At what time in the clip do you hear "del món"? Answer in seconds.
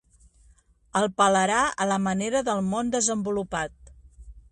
2.47-2.89